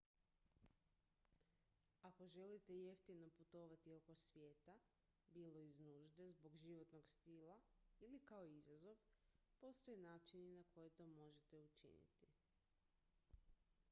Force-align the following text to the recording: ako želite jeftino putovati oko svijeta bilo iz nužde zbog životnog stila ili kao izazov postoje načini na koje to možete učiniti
ako 2.03 2.27
želite 2.27 2.73
jeftino 2.75 3.29
putovati 3.29 3.91
oko 3.93 4.15
svijeta 4.15 4.79
bilo 5.29 5.61
iz 5.61 5.79
nužde 5.79 6.31
zbog 6.31 6.57
životnog 6.57 7.07
stila 7.09 7.59
ili 7.99 8.19
kao 8.19 8.43
izazov 8.47 8.97
postoje 9.59 9.97
načini 9.97 10.51
na 10.51 10.63
koje 10.63 10.89
to 10.89 11.05
možete 11.05 11.59
učiniti 11.61 12.27